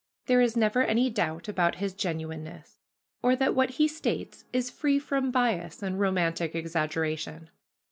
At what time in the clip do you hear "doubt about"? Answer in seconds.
1.11-1.75